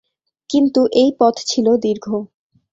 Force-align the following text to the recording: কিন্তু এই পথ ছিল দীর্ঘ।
কিন্তু 0.49 0.81
এই 0.93 1.09
পথ 1.19 1.35
ছিল 1.45 1.67
দীর্ঘ। 1.77 2.05